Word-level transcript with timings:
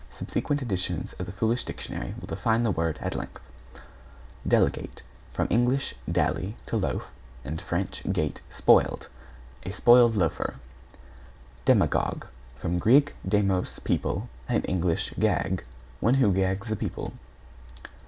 Subsequent 0.09 0.63
editions 0.63 1.13
of 1.19 1.27
The 1.27 1.31
Foolish 1.31 1.63
Dictionary 1.63 2.15
will 2.19 2.25
define 2.25 2.63
the 2.63 2.71
word 2.71 2.97
at 3.03 3.13
length). 3.13 3.39
=DELEGATE= 4.47 5.03
From 5.31 5.47
Eng. 5.51 5.79
dally, 6.11 6.55
to 6.65 6.75
loaf, 6.75 7.11
and 7.45 7.61
Fr. 7.61 7.81
gate, 8.11 8.41
spoiled. 8.49 9.09
A 9.61 9.69
spoiled 9.71 10.15
loafer. 10.15 10.55
=DEMAGOGUE= 11.67 12.27
From 12.55 12.79
Grk. 12.79 13.09
demos, 13.29 13.77
people, 13.77 14.27
and 14.49 14.67
Eng. 14.67 14.97
gag. 15.19 15.63
One 15.99 16.15
who 16.15 16.33
gags 16.33 16.69
the 16.69 16.75
people. 16.75 17.13